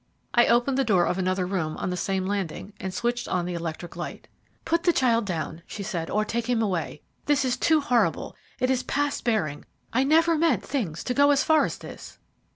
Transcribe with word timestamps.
I 0.33 0.47
opened 0.47 0.79
the 0.79 0.83
door 0.83 1.05
of 1.05 1.19
another 1.19 1.45
room 1.45 1.77
on 1.77 1.91
the 1.91 1.95
same 1.95 2.25
landing, 2.25 2.73
and 2.79 2.91
switched 2.91 3.27
on 3.27 3.45
the 3.45 3.53
electric 3.53 3.95
light. 3.95 4.27
"Put 4.65 4.81
the 4.81 4.91
child 4.93 5.27
down," 5.27 5.61
she 5.67 5.83
said, 5.83 6.09
"or 6.09 6.25
take 6.25 6.49
him 6.49 6.59
away. 6.59 7.03
This 7.27 7.45
is 7.45 7.55
too 7.55 7.81
horrible; 7.81 8.35
it 8.57 8.71
is 8.71 8.81
past 8.81 9.23
bearing. 9.23 9.63
I 9.93 10.03
never 10.03 10.39
meant 10.39 10.63
things 10.65 11.03
to 11.03 11.13
go 11.13 11.29
as 11.29 11.43
far 11.43 11.65
as 11.65 11.77
this." 11.77 12.17